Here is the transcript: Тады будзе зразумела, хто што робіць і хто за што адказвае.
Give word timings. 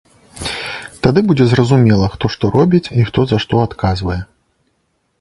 Тады 1.03 1.19
будзе 1.29 1.45
зразумела, 1.51 2.09
хто 2.15 2.33
што 2.39 2.53
робіць 2.57 2.83
і 2.99 3.07
хто 3.13 3.21
за 3.33 3.37
што 3.47 3.65
адказвае. 3.69 4.21